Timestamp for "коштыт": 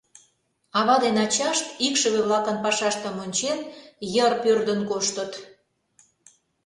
4.89-5.31